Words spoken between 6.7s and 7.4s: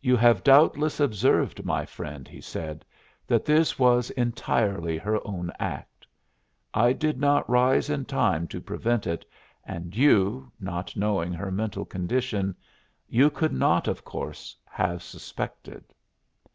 I did